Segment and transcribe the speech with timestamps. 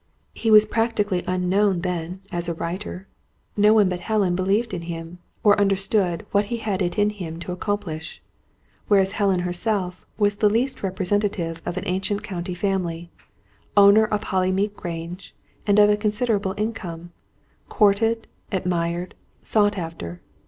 [0.33, 3.07] He was practically unknown then, as a writer.
[3.55, 7.39] No one but Helen believed in him, or understood what he had it in him
[7.41, 8.19] to accomplish.
[8.87, 13.11] Whereas Helen herself was the last representative of an ancient County family,
[13.77, 15.35] owner of Hollymead Grange,
[15.67, 17.11] and of a considerable income;
[17.69, 19.13] courted, admired,
[19.43, 20.19] sought after.